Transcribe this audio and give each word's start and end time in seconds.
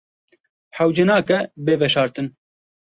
Hewce 0.77 1.03
nake 1.09 1.39
bê 1.65 1.73
veşartin. 1.81 2.27